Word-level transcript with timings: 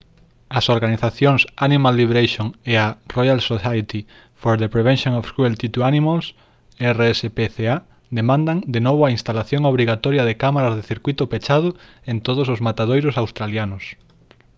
as 0.59 0.65
organizacións 0.75 1.41
animal 1.67 1.93
liberation 2.01 2.47
e 2.71 2.73
a 2.85 2.95
royal 3.17 3.39
society 3.51 4.01
for 4.41 4.53
the 4.61 4.71
prevention 4.75 5.13
of 5.19 5.31
cruelty 5.35 5.67
to 5.75 5.79
animals 5.91 6.25
rspca 6.97 7.75
demandan 8.17 8.57
de 8.75 8.79
novo 8.87 9.01
a 9.05 9.13
instalación 9.17 9.61
obrigatoria 9.71 10.23
de 10.29 10.39
cámaras 10.43 10.73
de 10.75 10.87
circuíto 10.91 11.23
pechado 11.33 11.69
en 12.11 12.17
todos 12.27 12.47
os 12.53 12.61
matadoiros 12.67 13.15
australianos 13.23 13.83